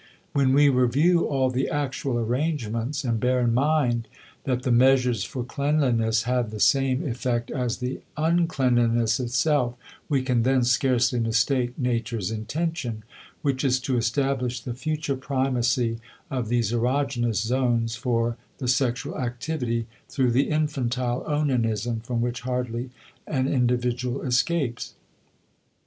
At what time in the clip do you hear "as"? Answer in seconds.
7.51-7.77